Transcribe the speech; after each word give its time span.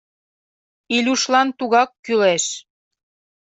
Илюшлан 0.95 1.47
тугак 1.57 1.89
кӱлеш. 2.05 2.45